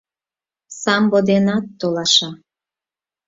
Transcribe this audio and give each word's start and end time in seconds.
Самбо 0.81 1.19
денат 1.27 1.63
толаша. 1.79 2.29